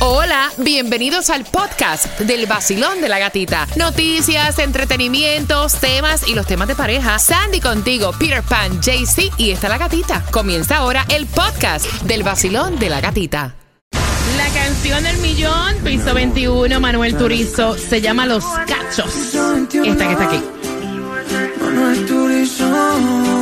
[0.00, 3.66] Hola, bienvenidos al podcast del vacilón de la gatita.
[3.74, 7.18] Noticias, entretenimientos, temas y los temas de pareja.
[7.18, 10.24] Sandy contigo, Peter Pan, JC y está la gatita.
[10.30, 13.56] Comienza ahora el podcast del vacilón de la gatita.
[14.36, 19.34] La canción del millón, piso 21, Manuel Turizo, se llama Los Cachos.
[19.34, 20.44] Esta que está aquí.
[21.60, 23.37] Manuel Turizo.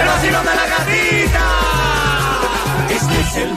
[0.00, 1.40] El vacilón de la gatita.
[2.90, 3.50] Este es el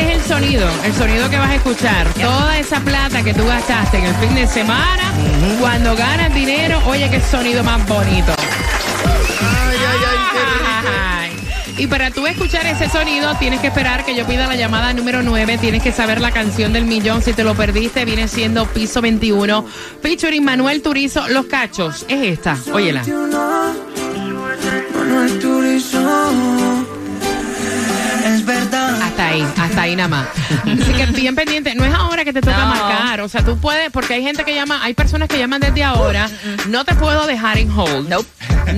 [0.00, 2.06] ese es el sonido, el sonido que vas a escuchar.
[2.14, 5.12] Toda esa plata que tú gastaste en el fin de semana,
[5.60, 8.32] cuando ganas dinero, oye, qué sonido más bonito.
[9.40, 10.88] Ay, ay, ay, qué rico.
[10.88, 11.30] Ay.
[11.78, 15.22] Y para tú escuchar ese sonido, tienes que esperar que yo pida la llamada número
[15.22, 15.58] 9.
[15.58, 17.22] Tienes que saber la canción del millón.
[17.22, 19.64] Si te lo perdiste, viene siendo Piso 21.
[20.02, 22.04] Featuring Manuel Turizo, Los Cachos.
[22.08, 22.58] Es esta.
[22.72, 23.02] Óyela.
[24.94, 26.79] Manuel Turizo.
[29.30, 30.28] Hasta ahí, hasta ahí nada más.
[30.64, 31.74] Así que bien pendiente.
[31.74, 32.66] No es ahora que te toca No.
[32.66, 33.20] marcar.
[33.20, 36.28] O sea, tú puedes, porque hay gente que llama, hay personas que llaman desde ahora.
[36.68, 38.08] No te puedo dejar en hold.
[38.08, 38.28] Nope.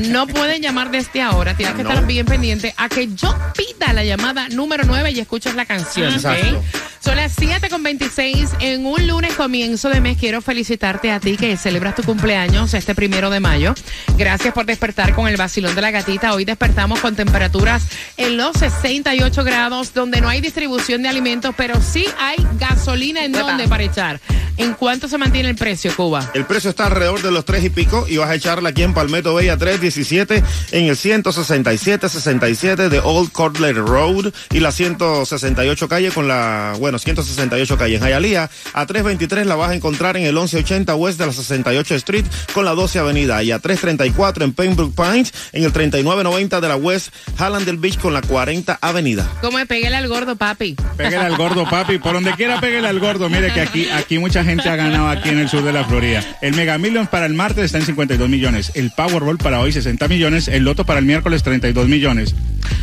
[0.08, 1.54] No pueden llamar desde ahora.
[1.54, 5.54] Tienes que estar bien pendiente a que yo pida la llamada número 9 y escuches
[5.54, 6.08] la canción.
[6.08, 6.14] ¿ok?
[6.16, 6.62] Exacto.
[7.02, 8.50] Son las 7 con 26.
[8.60, 12.94] En un lunes comienzo de mes quiero felicitarte a ti que celebras tu cumpleaños este
[12.94, 13.75] primero de mayo.
[14.16, 16.32] Gracias por despertar con el vacilón de la gatita.
[16.32, 21.82] Hoy despertamos con temperaturas en los 68 grados, donde no hay distribución de alimentos, pero
[21.82, 24.20] sí hay gasolina en donde para echar.
[24.58, 26.31] ¿En cuánto se mantiene el precio, Cuba?
[26.34, 28.93] El precio está alrededor de los tres y pico y vas a echarla aquí en
[28.94, 36.10] Palmetto Bay a 317 en el 167-67 de Old Cordler Road y la 168 calle
[36.10, 38.50] con la, bueno, 168 calle en Hialeah.
[38.75, 42.65] A 323 la vas a encontrar en el 1180 West de la 68 Street con
[42.65, 47.15] la 12 Avenida y a 334 en Pembroke Pines en el 3990 de la West
[47.37, 49.29] Hallandale Beach con la 40 Avenida.
[49.41, 49.67] ¿Cómo es?
[49.67, 50.77] Pégale al gordo, papi.
[50.97, 51.99] Pégale al gordo, papi.
[51.99, 53.29] Por donde quiera, pégale al gordo.
[53.29, 56.23] Mire que aquí, aquí mucha gente ha ganado aquí en el sur de la Florida.
[56.41, 58.73] El Mega Million para el martes está en 52 millones.
[58.75, 60.49] El Powerball para hoy 60 millones.
[60.49, 62.35] El Loto para el miércoles 32 millones.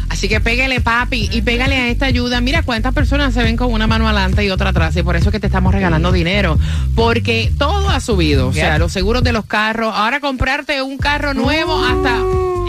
[0.10, 2.42] Así que pégale, papi, y pégale a esta ayuda.
[2.42, 5.30] Mira cuántas personas se ven con una mano adelante y otra atrás, y por eso
[5.30, 6.58] es que te estamos regalando dinero.
[6.96, 8.48] Porque todo ha subido.
[8.48, 9.94] O sea, los seguros de los carros.
[9.96, 12.18] Ahora comprarte un carro nuevo, hasta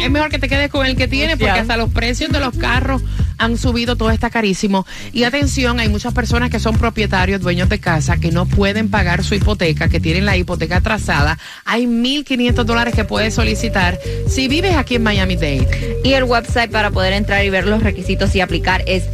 [0.03, 2.57] es mejor que te quedes con el que tienes, porque hasta los precios de los
[2.57, 3.03] carros
[3.41, 4.87] han subido, todo está carísimo.
[5.13, 9.25] Y atención, hay muchas personas que son propietarios, dueños de casa, que no pueden pagar
[9.25, 11.39] su hipoteca, que tienen la hipoteca atrasada.
[11.65, 13.99] Hay 1.500 dólares que puedes solicitar
[14.29, 16.01] si vives aquí en Miami-Dade.
[16.05, 19.05] Y el website para poder entrar y ver los requisitos y aplicar es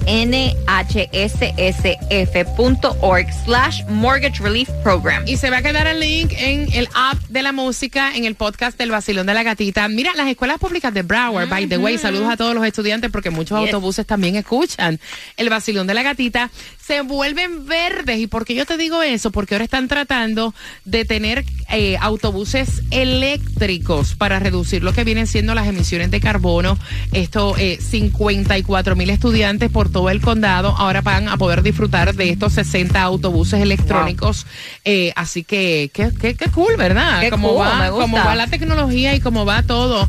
[1.96, 5.22] nhssf.org slash mortgage relief program.
[5.26, 8.34] Y se va a quedar el link en el app de la música, en el
[8.34, 9.88] podcast del Vacilón de la Gatita.
[9.88, 13.30] Mira, las escuelas públicas de Broward, by the way, saludos a todos los estudiantes porque
[13.30, 13.68] muchos Yes.
[13.72, 14.98] autobuses también escuchan
[15.36, 16.50] el Vacilón de la Gatita.
[16.80, 18.18] Se vuelven verdes.
[18.18, 19.30] ¿Y por qué yo te digo eso?
[19.30, 20.54] Porque ahora están tratando
[20.86, 26.78] de tener eh, autobuses eléctricos para reducir lo que vienen siendo las emisiones de carbono.
[27.12, 32.30] Esto, eh, 54 mil estudiantes por todo el condado ahora van a poder disfrutar de
[32.30, 34.46] estos 60 autobuses electrónicos.
[34.86, 37.20] Eh, así que, qué, qué, qué cool, ¿verdad?
[37.20, 40.08] Qué Cómo cool, va, cómo va la tecnología y cómo va todo.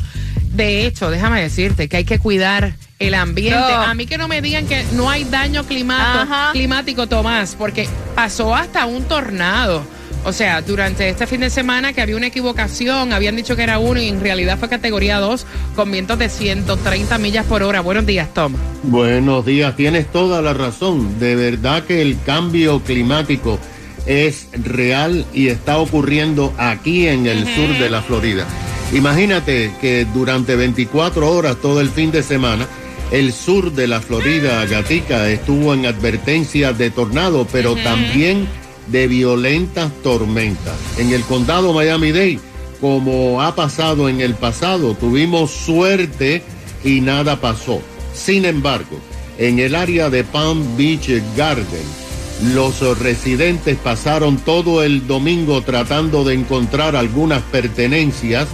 [0.57, 3.59] De hecho, déjame decirte que hay que cuidar el ambiente.
[3.59, 3.81] No.
[3.83, 8.55] A mí que no me digan que no hay daño climato- climático, Tomás, porque pasó
[8.55, 9.83] hasta un tornado.
[10.25, 13.77] O sea, durante este fin de semana que había una equivocación, habían dicho que era
[13.77, 15.45] uno y en realidad fue categoría 2
[15.75, 17.81] con vientos de 130 millas por hora.
[17.81, 18.53] Buenos días, Tom.
[18.83, 21.19] Buenos días, tienes toda la razón.
[21.19, 23.59] De verdad que el cambio climático
[24.07, 28.45] es real y está ocurriendo aquí en el sur de la Florida.
[28.93, 32.67] Imagínate que durante 24 horas todo el fin de semana
[33.11, 38.47] el sur de la Florida, Gatica, estuvo en advertencia de tornado, pero también
[38.87, 40.75] de violentas tormentas.
[40.97, 42.39] En el condado Miami-Dade,
[42.81, 46.43] como ha pasado en el pasado, tuvimos suerte
[46.83, 47.81] y nada pasó.
[48.13, 48.99] Sin embargo,
[49.37, 52.07] en el área de Palm Beach Garden,
[52.53, 58.47] los residentes pasaron todo el domingo tratando de encontrar algunas pertenencias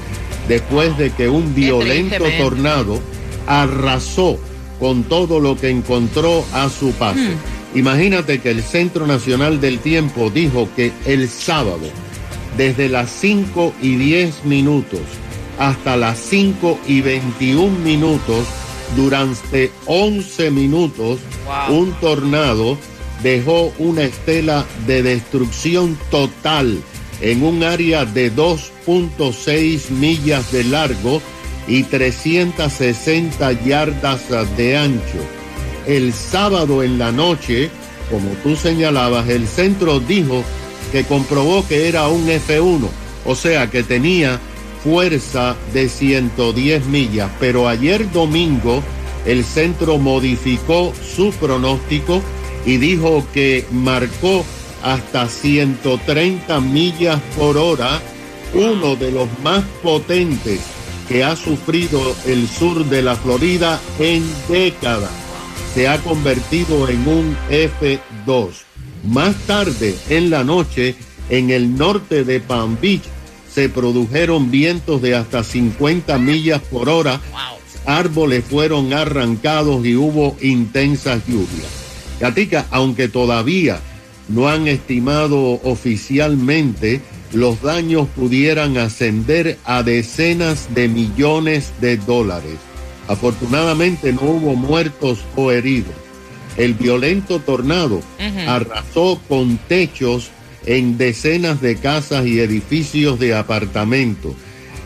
[0.47, 3.00] después de que un violento tornado
[3.47, 4.38] arrasó
[4.79, 7.19] con todo lo que encontró a su paso.
[7.75, 11.89] Imagínate que el Centro Nacional del Tiempo dijo que el sábado,
[12.57, 15.01] desde las 5 y 10 minutos
[15.57, 18.45] hasta las 5 y 21 minutos,
[18.95, 21.19] durante 11 minutos,
[21.69, 22.77] un tornado
[23.23, 26.83] dejó una estela de destrucción total
[27.24, 31.22] en un área de 2.6 millas de largo
[31.68, 34.22] y 360 yardas
[34.58, 35.20] de ancho.
[35.88, 37.70] El sábado en la noche,
[38.12, 40.44] como tú señalabas, el centro dijo
[40.92, 42.89] que comprobó que era un F1,
[43.25, 44.39] o sea que tenía
[44.84, 48.84] fuerza de 110 millas, pero ayer domingo
[49.25, 52.22] el centro modificó su pronóstico
[52.65, 54.44] y dijo que marcó
[54.83, 58.01] hasta 130 millas por hora,
[58.53, 60.59] uno de los más potentes
[61.07, 65.11] que ha sufrido el sur de la Florida en décadas.
[65.73, 68.49] Se ha convertido en un F2.
[69.05, 70.95] Más tarde, en la noche,
[71.29, 73.03] en el norte de Palm Beach,
[73.51, 77.19] se produjeron vientos de hasta 50 millas por hora
[77.85, 81.67] árboles fueron arrancados y hubo intensas lluvias.
[82.19, 83.79] Gatica, aunque todavía
[84.27, 87.01] no han estimado oficialmente,
[87.34, 92.58] los daños pudieran ascender a decenas de millones de dólares.
[93.08, 95.94] Afortunadamente no hubo muertos o heridos.
[96.58, 98.01] El violento tornado
[98.48, 100.30] arrasó con techos
[100.65, 104.34] en decenas de casas y edificios de apartamentos.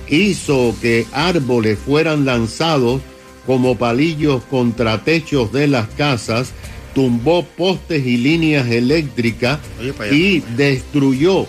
[0.08, 3.02] Hizo que árboles fueran lanzados
[3.46, 6.52] como palillos contra techos de las casas,
[6.98, 9.60] tumbó postes y líneas eléctricas
[10.12, 11.46] y destruyó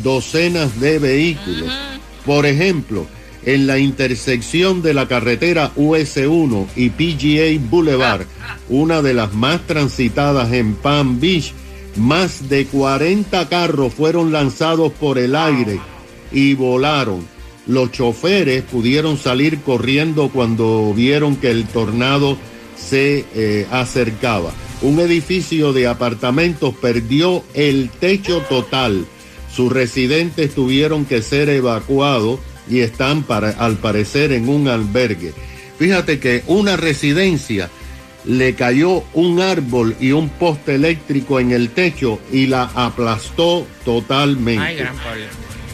[0.00, 1.72] docenas de vehículos.
[2.24, 3.08] Por ejemplo,
[3.44, 8.26] en la intersección de la carretera US1 y PGA Boulevard,
[8.68, 11.52] una de las más transitadas en Palm Beach,
[11.96, 15.80] más de 40 carros fueron lanzados por el aire
[16.30, 17.26] y volaron.
[17.66, 22.38] Los choferes pudieron salir corriendo cuando vieron que el tornado
[22.76, 24.52] se eh, acercaba.
[24.82, 29.06] Un edificio de apartamentos perdió el techo total.
[29.54, 35.34] Sus residentes tuvieron que ser evacuados y están para, al parecer en un albergue.
[35.78, 37.70] Fíjate que una residencia
[38.24, 44.64] le cayó un árbol y un poste eléctrico en el techo y la aplastó totalmente.
[44.64, 45.24] Ay, gran Pablo.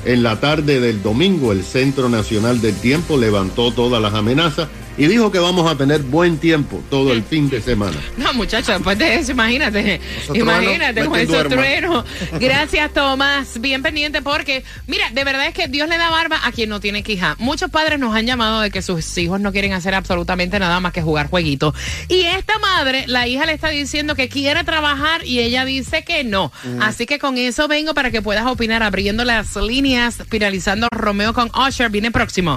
[0.05, 5.07] En la tarde del domingo, el Centro Nacional del Tiempo levantó todas las amenazas y
[5.07, 7.97] dijo que vamos a tener buen tiempo todo el fin de semana.
[8.19, 10.00] No, muchachos, después de eso, imagínate.
[10.23, 12.05] Esos imagínate truenos, con esos truenos.
[12.40, 13.61] Gracias, Tomás.
[13.61, 16.81] Bien pendiente porque, mira, de verdad es que Dios le da barba a quien no
[16.81, 17.37] tiene quija.
[17.38, 20.93] Muchos padres nos han llamado de que sus hijos no quieren hacer absolutamente nada más
[20.93, 21.75] que jugar jueguitos.
[22.09, 26.25] Y esta madre, la hija le está diciendo que quiere trabajar y ella dice que
[26.25, 26.52] no.
[26.81, 31.50] Así que con eso vengo para que puedas opinar abriendo las líneas, finalizando Romeo con
[31.55, 31.88] Usher.
[31.90, 32.57] Viene próximo.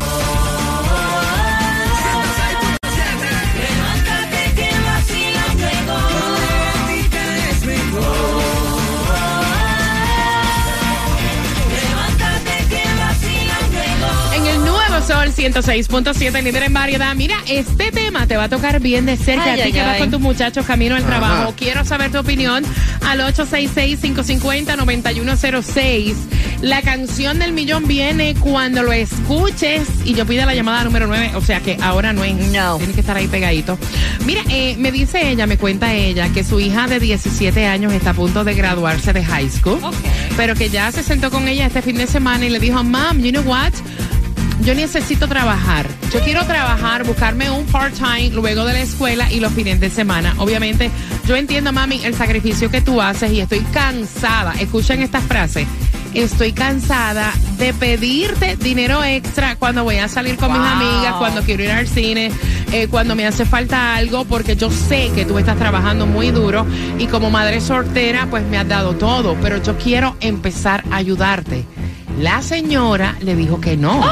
[15.32, 17.16] Sol 106.7, líder en variedad.
[17.16, 19.44] Mira, este tema te va a tocar bien de cerca.
[19.44, 21.10] Ay, a ti ay, que vas con tus muchachos camino al Ajá.
[21.10, 21.54] trabajo.
[21.56, 22.64] Quiero saber tu opinión
[23.08, 26.16] al 866-550-9106.
[26.62, 31.32] La canción del millón viene cuando lo escuches y yo pido la llamada número 9,
[31.36, 32.36] o sea que ahora no es.
[32.52, 32.78] No.
[32.78, 33.78] Tienes que estar ahí pegadito.
[34.26, 38.12] Mira, eh, me dice ella, me cuenta ella, que su hija de 17 años está
[38.12, 39.80] a punto de graduarse de high school,
[40.38, 43.20] pero que ya se sentó con ella este fin de semana y le dijo, Mom,
[43.20, 43.72] you know what?
[44.64, 45.88] Yo necesito trabajar.
[46.14, 50.36] Yo quiero trabajar, buscarme un part-time luego de la escuela y los fines de semana.
[50.38, 50.92] Obviamente,
[51.28, 54.54] yo entiendo, mami, el sacrificio que tú haces y estoy cansada.
[54.60, 55.66] Escuchen esta frase.
[56.14, 61.64] Estoy cansada de pedirte dinero extra cuando voy a salir con mis amigas, cuando quiero
[61.64, 62.32] ir al cine,
[62.72, 66.68] eh, cuando me hace falta algo, porque yo sé que tú estás trabajando muy duro
[67.00, 71.66] y como madre soltera, pues me has dado todo, pero yo quiero empezar a ayudarte.
[72.20, 74.04] La señora le dijo que no.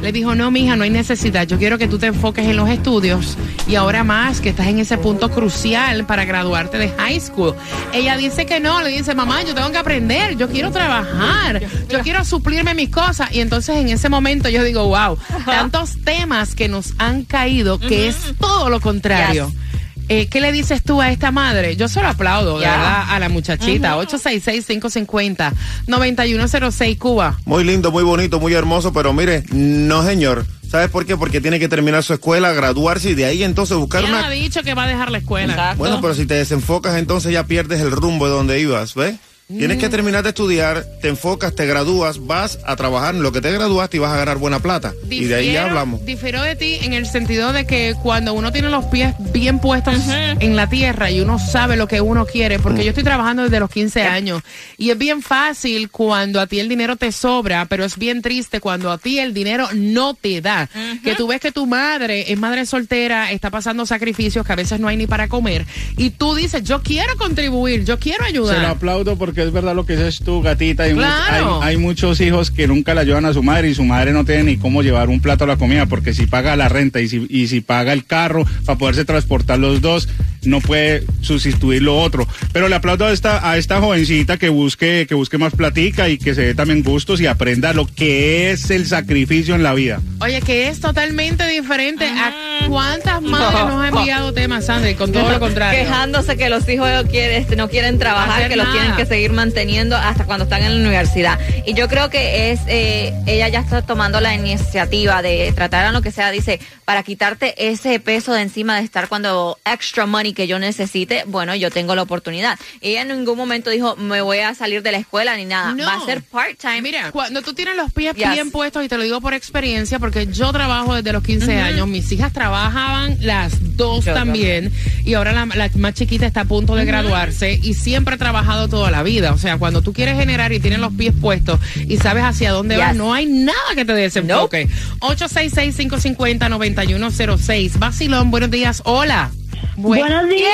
[0.00, 1.46] Le dijo, no, mija, no hay necesidad.
[1.46, 4.78] Yo quiero que tú te enfoques en los estudios y ahora más que estás en
[4.78, 7.54] ese punto crucial para graduarte de high school.
[7.92, 12.00] Ella dice que no, le dice, mamá, yo tengo que aprender, yo quiero trabajar, yo
[12.00, 13.32] quiero suplirme mis cosas.
[13.32, 18.08] Y entonces en ese momento yo digo, wow, tantos temas que nos han caído que
[18.08, 19.48] es todo lo contrario.
[19.48, 19.71] Yes.
[20.08, 21.76] Eh, ¿Qué le dices tú a esta madre?
[21.76, 22.72] Yo solo aplaudo, de Ya.
[22.72, 23.96] verdad, a la muchachita.
[23.98, 27.38] 866-550-9106 Cuba.
[27.44, 30.44] Muy lindo, muy bonito, muy hermoso, pero mire, no señor.
[30.70, 31.16] ¿Sabes por qué?
[31.16, 34.26] Porque tiene que terminar su escuela, graduarse y de ahí entonces buscar ¿Quién una...
[34.26, 35.52] ha dicho que va a dejar la escuela?
[35.52, 35.78] Exacto.
[35.78, 39.16] Bueno, pero si te desenfocas entonces ya pierdes el rumbo de donde ibas, ¿ves?
[39.58, 39.80] Tienes Mm.
[39.80, 43.50] que terminar de estudiar, te enfocas, te gradúas, vas a trabajar en lo que te
[43.52, 44.92] graduaste y vas a ganar buena plata.
[45.10, 46.04] y de ahí ya hablamos.
[46.06, 49.96] Difiero de ti en el sentido de que cuando uno tiene los pies bien puestos
[50.40, 52.62] en la tierra y uno sabe lo que uno quiere, Mm.
[52.62, 54.42] porque yo estoy trabajando desde los 15 años
[54.78, 58.60] y es bien fácil cuando a ti el dinero te sobra, pero es bien triste
[58.60, 60.68] cuando a ti el dinero no te da.
[61.04, 64.80] Que tú ves que tu madre es madre soltera, está pasando sacrificios que a veces
[64.80, 65.66] no hay ni para comer
[65.96, 68.64] y tú dices, yo quiero contribuir, yo quiero Se lo ayudar.
[68.64, 70.84] aplaudo porque es verdad lo que dices tú, gatita.
[70.84, 71.62] Hay, much- Claro.
[71.62, 74.24] hay, hay muchos hijos que nunca le ayudan a su madre y su madre no
[74.24, 77.08] tiene ni cómo llevar un plato a la comida porque si paga la renta y
[77.08, 80.08] si, y si paga el carro para poderse transportar los dos,
[80.44, 82.26] no puede sustituir lo otro.
[82.52, 86.18] Pero le aplaudo a esta, a esta jovencita que busque, que busque más platica y
[86.18, 90.00] que se dé también gustos y aprenda lo que es el sacrificio en la vida.
[90.20, 92.32] Oye, que es totalmente diferente a
[92.68, 95.80] ¿Cuántas madres nos han enviado temas, Sandy, con todo lo contrario?
[95.80, 98.78] Quejándose que los hijos quieren, no quieren trabajar, Hacer que los nada.
[98.78, 101.38] tienen que seguir manteniendo hasta cuando están en la universidad.
[101.66, 105.92] Y yo creo que es, eh, ella ya está tomando la iniciativa de tratar a
[105.92, 110.32] lo que sea, dice, para quitarte ese peso de encima de estar cuando extra money
[110.32, 112.58] que yo necesite, bueno, yo tengo la oportunidad.
[112.80, 115.72] Ella en ningún momento dijo, me voy a salir de la escuela ni nada.
[115.74, 115.84] No.
[115.86, 116.82] Va a ser part-time.
[116.82, 118.30] Mira, cuando tú tienes los pies Yes.
[118.30, 121.86] bien puestos, y te lo digo por experiencia, porque yo trabajo desde los 15 años,
[121.88, 124.72] mis hijas trabajaban las dos Yo también,
[125.04, 128.68] y ahora la, la más chiquita está a punto de graduarse, y siempre he trabajado
[128.68, 129.11] toda la vida.
[129.20, 132.76] O sea, cuando tú quieres generar y tienes los pies puestos y sabes hacia dónde
[132.76, 132.84] Yes.
[132.84, 134.68] vas, no hay nada que te desenfoque.
[135.00, 137.78] 866-550-9106.
[137.78, 138.80] Basilón, buenos días.
[138.84, 139.30] Hola.
[139.76, 140.52] Bu- Buenos días.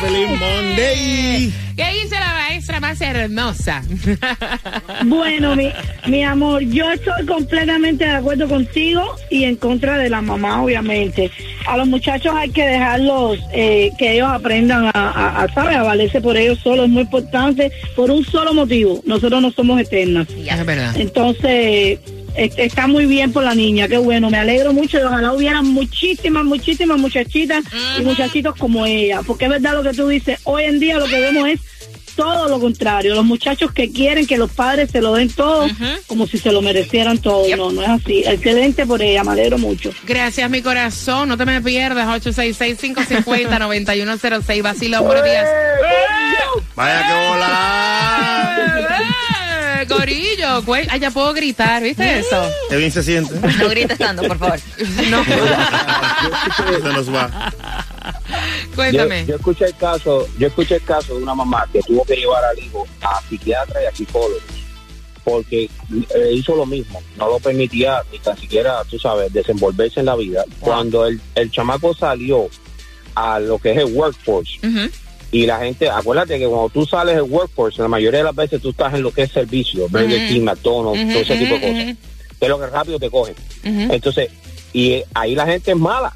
[0.00, 1.52] ¡Feliz Monday!
[1.74, 3.82] ¿Qué dice la maestra más hermosa?
[5.04, 5.70] Bueno, mi,
[6.06, 11.30] mi amor, yo estoy completamente de acuerdo contigo y en contra de la mamá, obviamente.
[11.66, 15.76] A los muchachos hay que dejarlos eh, que ellos aprendan a, a, a, ¿sabes?
[15.76, 16.86] a valerse por ellos solos.
[16.86, 19.02] Es muy importante por un solo motivo.
[19.04, 20.26] Nosotros no somos eternas.
[20.28, 20.94] es verdad.
[20.96, 22.00] Entonces,
[22.36, 26.44] está muy bien por la niña, qué bueno, me alegro mucho y ojalá hubieran muchísimas,
[26.44, 27.64] muchísimas muchachitas
[27.98, 31.06] y muchachitos como ella, porque es verdad lo que tú dices, hoy en día lo
[31.06, 31.60] que vemos es
[32.14, 35.68] todo lo contrario, los muchachos que quieren que los padres se lo den todo
[36.06, 39.58] como si se lo merecieran todo, no, no es así, excelente por ella, me alegro
[39.58, 39.90] mucho.
[40.06, 41.28] Gracias, mi corazón.
[41.28, 42.08] No te me pierdas.
[42.24, 44.62] 866-550-9106.
[44.62, 45.46] Vacilo, buenos días.
[46.74, 48.35] Vaya que volar.
[49.86, 50.86] ¡Eh, Corillo, güey.
[50.90, 52.48] Ay, ya puedo gritar, ¿viste eso?
[52.68, 53.34] Qué bien se siente.
[53.58, 54.58] No grites tanto, por favor.
[55.10, 57.52] No, Se nos va.
[58.74, 59.22] cuéntame.
[59.22, 62.16] Yo, yo escuché el caso, yo escuché el caso de una mamá que tuvo que
[62.16, 64.42] llevar al hijo a psiquiatra y a psicólogos
[65.24, 70.06] porque eh, hizo lo mismo, no lo permitía ni tan siquiera, tú sabes, desenvolverse en
[70.06, 70.44] la vida.
[70.60, 72.48] Cuando el, el chamaco salió
[73.16, 74.60] a lo que es el workforce.
[75.32, 78.60] Y la gente, acuérdate que cuando tú sales del workforce, la mayoría de las veces
[78.62, 81.60] tú estás en lo que es servicio, Burger King, McDonald's, Ujú, todo ese tipo de
[81.60, 81.84] cosas,
[82.38, 83.34] que es lo que rápido te cogen.
[83.64, 84.30] Entonces,
[84.72, 86.12] y eh, ahí la gente es mala.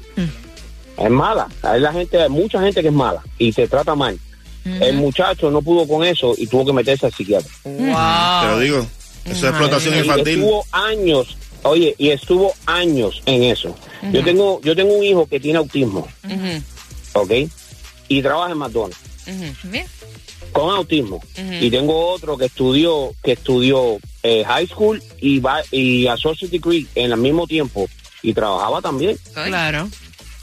[0.97, 1.47] Es mala.
[1.63, 4.17] Ahí la gente, hay mucha gente que es mala y te trata mal.
[4.63, 7.51] El muchacho no pudo con eso y tuvo que meterse al psiquiatra.
[7.63, 8.87] Te lo digo.
[9.25, 10.39] Eso es explotación Y infantil.
[10.39, 13.75] estuvo años, oye, y estuvo años en eso.
[14.11, 17.31] Yo tengo, yo tengo un hijo que tiene autismo, Ujú, ¿ok?
[18.17, 18.97] Y trabaja en McDonald's.
[19.63, 19.85] Bien.
[20.51, 21.23] con autismo.
[21.61, 26.85] Y tengo otro que estudió, que estudió eh, high school y va y associate degree
[26.95, 27.87] en el mismo tiempo
[28.21, 29.17] y trabajaba también.
[29.33, 29.89] Claro,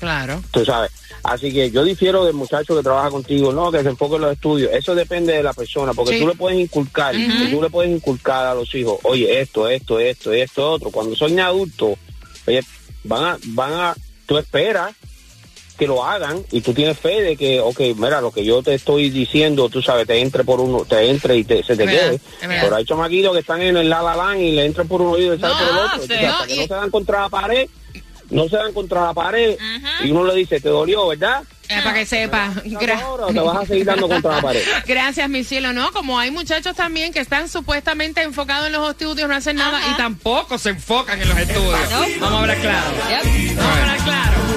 [0.00, 0.42] claro.
[0.50, 0.90] tú sabes.
[1.22, 4.32] Así que yo difiero del muchacho que trabaja contigo, no, que se enfoque en los
[4.32, 4.70] estudios.
[4.72, 6.20] Eso depende de la persona, porque Sí.
[6.20, 7.14] tú le puedes inculcar,
[7.50, 10.90] tú le puedes inculcar a los hijos, oye, esto, esto, esto, esto, otro.
[10.90, 11.98] Cuando son adultos,
[12.46, 12.62] oye,
[13.04, 13.94] van a, van a,
[14.26, 14.94] tú esperas
[15.78, 18.74] que lo hagan y tú tienes fe de que, ok, mira, lo que yo te
[18.74, 22.20] estoy diciendo, tú sabes, te entre por uno, te entre y te, se te quede.
[22.40, 25.34] Pero hay chamaquitos que están en el la la y le entran por un oído
[25.34, 26.02] y salen No, por el otro.
[26.02, 27.68] hasta No, que y- no se dan contra la pared,
[28.30, 29.56] no se dan contra la pared
[30.04, 31.42] y uno le dice, te dolió, ¿verdad?
[31.70, 32.50] Eh, para que sepa.
[32.64, 34.62] Gra- Ahora te vas a seguir dando contra la pared.
[34.86, 35.72] Gracias, mi cielo.
[35.74, 39.78] No, como hay muchachos también que están supuestamente enfocados en los estudios, no hacen nada
[39.92, 41.78] y tampoco se enfocan en los estudios.
[42.20, 42.90] Vamos a hablar claro.
[43.10, 43.56] Yep.
[43.56, 44.47] Vamos a hablar claro.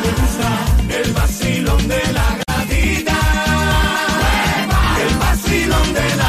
[0.93, 3.17] El vacilón de la gatita.
[5.08, 6.20] El vacilón de la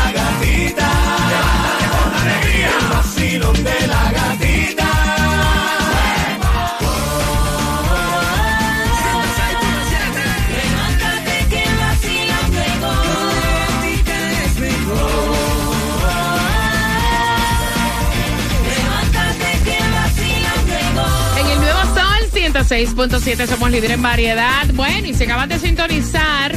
[22.73, 24.67] 106.7 somos líder en variedad.
[24.73, 26.55] Bueno, y si acabas de sintonizar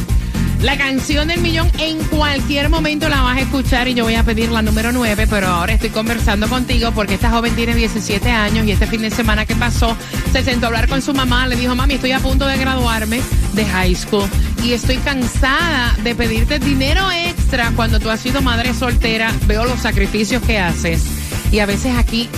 [0.62, 4.24] la canción del millón, en cualquier momento la vas a escuchar y yo voy a
[4.24, 8.66] pedir la número 9, pero ahora estoy conversando contigo porque esta joven tiene 17 años
[8.66, 9.98] y este fin de semana que pasó
[10.32, 13.20] se sentó a hablar con su mamá, le dijo, mami, estoy a punto de graduarme
[13.52, 14.30] de high school
[14.64, 19.82] y estoy cansada de pedirte dinero extra cuando tú has sido madre soltera, veo los
[19.82, 21.04] sacrificios que haces
[21.52, 22.30] y a veces aquí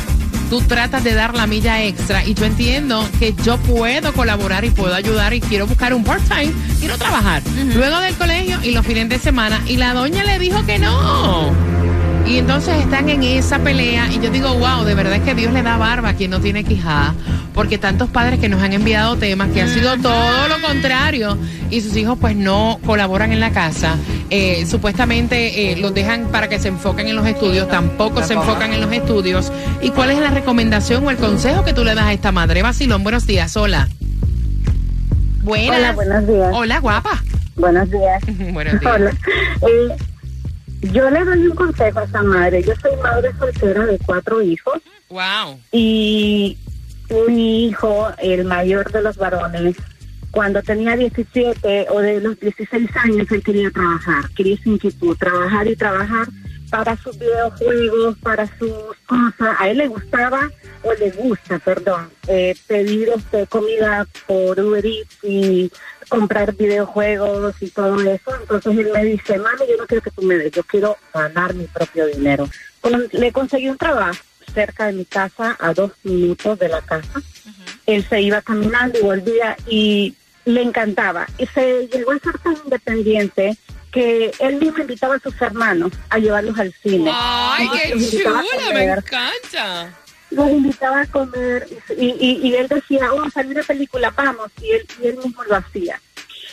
[0.49, 4.69] tú tratas de dar la milla extra y yo entiendo que yo puedo colaborar y
[4.69, 7.41] puedo ayudar y quiero buscar un part-time, quiero trabajar
[7.75, 11.76] luego del colegio y los fines de semana y la doña le dijo que no.
[12.27, 15.53] Y entonces están en esa pelea y yo digo, wow, de verdad es que Dios
[15.53, 17.15] le da barba a quien no tiene quijada,
[17.53, 21.37] porque tantos padres que nos han enviado temas que ha sido todo lo contrario
[21.69, 23.95] y sus hijos pues no colaboran en la casa,
[24.29, 28.73] eh, supuestamente eh, los dejan para que se enfoquen en los estudios, tampoco se enfocan
[28.73, 29.49] en los estudios.
[29.81, 32.61] ¿Y cuál es la recomendación o el consejo que tú le das a esta madre?
[32.61, 33.87] Basilón, buenos días, hola.
[35.43, 35.77] Buenas.
[35.77, 36.49] Hola, buenos días.
[36.51, 37.23] Hola, guapa.
[37.55, 38.21] Buenos días.
[38.53, 38.93] buenos días.
[38.93, 39.11] Hola.
[39.61, 39.95] Eh,
[40.81, 42.63] yo le doy un consejo a esa madre.
[42.63, 45.59] Yo soy madre soltera de cuatro hijos Wow.
[45.71, 46.57] y
[47.27, 49.77] mi hijo, el mayor de los varones,
[50.31, 55.67] cuando tenía 17 o de los 16 años, él quería trabajar, quería esa inquietud, trabajar
[55.67, 56.27] y trabajar
[56.69, 58.71] para sus videojuegos, para sus
[59.05, 59.55] cosas.
[59.59, 60.49] A él le gustaba,
[60.83, 65.71] o le gusta, perdón, eh, pedir este, comida por Uber Eats y
[66.09, 68.31] comprar videojuegos y todo eso.
[68.41, 71.53] Entonces él me dice, mami, yo no quiero que tú me des, yo quiero ganar
[71.53, 72.49] mi propio dinero.
[72.81, 74.19] Con- le conseguí un trabajo
[74.53, 77.21] cerca de mi casa, a dos minutos de la casa.
[77.85, 81.27] Él se iba caminando y volvía y le encantaba.
[81.37, 83.57] Y se llegó a ser tan independiente
[83.91, 87.09] que él mismo invitaba a sus hermanos a llevarlos al cine.
[87.13, 89.93] Ay, qué Los invitaba a chula, me comer encanta.
[90.31, 94.71] los invitaba a comer y, y, y él decía, oh, salir de película, vamos, y
[94.71, 95.99] él, y él mismo lo hacía.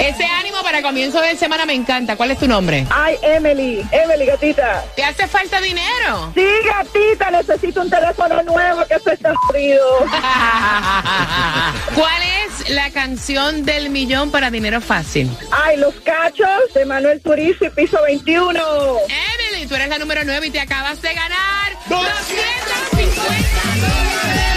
[0.00, 2.16] Ese ánimo para comienzo de semana me encanta.
[2.16, 2.86] ¿Cuál es tu nombre?
[2.90, 4.82] Ay, Emily, Emily, gatita.
[4.96, 6.32] ¿Te hace falta dinero?
[6.34, 9.84] Sí, gatita, necesito un teléfono nuevo que se está frío.
[11.94, 15.30] ¿Cuál es la canción del millón para dinero fácil?
[15.50, 18.58] Ay, los cachos de Manuel Turizo y piso 21.
[18.58, 24.49] Emily, tú eres la número 9 y te acabas de ganar 250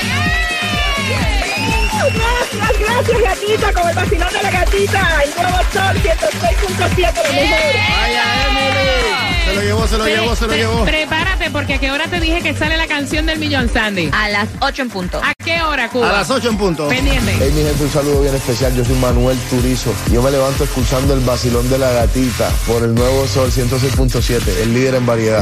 [2.12, 5.24] Gracias, gracias, gatita, con el vacilón de la gatita.
[5.24, 7.74] El nuevo sol 106.7, lo mejor.
[7.90, 9.34] Vaya, Emily.
[9.46, 10.86] Se lo llevó, se lo llevó, se lo llevó.
[10.86, 14.10] Prepárate, porque a qué hora te dije que sale la canción del millón, Sandy.
[14.14, 15.22] A las 8 en punto.
[15.24, 16.10] ¿A qué hora, Cuba?
[16.10, 16.88] A las 8 en punto.
[16.88, 17.36] Pendiente.
[17.40, 18.76] Hey, mi gente, un saludo bien especial.
[18.76, 19.94] Yo soy Manuel Turizo.
[20.12, 24.74] Yo me levanto escuchando el vacilón de la gatita por el nuevo Sol 106.7, el
[24.74, 25.42] líder en variedad.